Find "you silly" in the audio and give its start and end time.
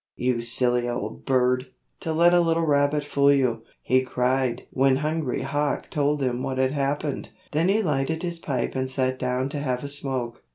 0.15-0.89